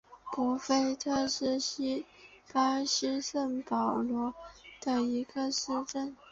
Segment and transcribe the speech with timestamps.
[0.31, 1.59] 博费特是
[2.51, 4.33] 巴西圣保罗
[4.79, 6.17] 州的一个市镇。